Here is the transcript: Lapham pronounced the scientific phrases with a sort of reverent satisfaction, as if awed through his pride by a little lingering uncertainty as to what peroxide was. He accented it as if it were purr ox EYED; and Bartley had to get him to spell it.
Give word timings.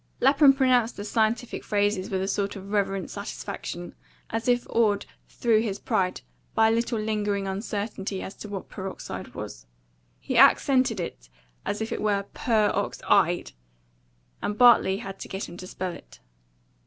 Lapham 0.19 0.51
pronounced 0.53 0.97
the 0.97 1.03
scientific 1.05 1.63
phrases 1.63 2.09
with 2.09 2.23
a 2.23 2.27
sort 2.27 2.55
of 2.55 2.71
reverent 2.71 3.11
satisfaction, 3.11 3.93
as 4.31 4.47
if 4.47 4.65
awed 4.67 5.05
through 5.29 5.61
his 5.61 5.77
pride 5.77 6.21
by 6.55 6.69
a 6.69 6.71
little 6.71 6.97
lingering 6.97 7.47
uncertainty 7.47 8.19
as 8.23 8.33
to 8.33 8.49
what 8.49 8.67
peroxide 8.67 9.35
was. 9.35 9.67
He 10.19 10.35
accented 10.37 10.99
it 10.99 11.29
as 11.67 11.81
if 11.81 11.91
it 11.91 12.01
were 12.01 12.25
purr 12.33 12.71
ox 12.73 12.99
EYED; 13.07 13.51
and 14.41 14.57
Bartley 14.57 14.97
had 14.97 15.19
to 15.19 15.27
get 15.27 15.47
him 15.47 15.55
to 15.57 15.67
spell 15.67 15.91
it. 15.93 16.19